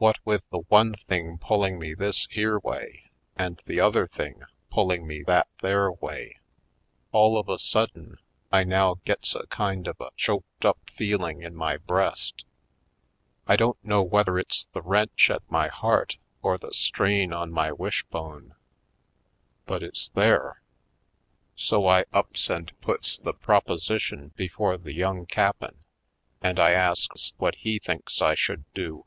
[0.00, 5.06] What with the one thing pulling me this here way and the other thing pulling
[5.06, 6.38] me that there way,
[7.12, 8.16] all of a sudden
[8.50, 12.46] I now gets a kind of a choked up feeling in my breast.
[13.46, 17.70] I don't know whether it's the wrench at my heart or the strain on my
[17.70, 18.54] wishbone.
[19.66, 20.62] But it's there I
[21.56, 25.84] So I ups and puts the proposition before the Young Cap'n
[26.40, 29.04] and I asks what he thinks I should do?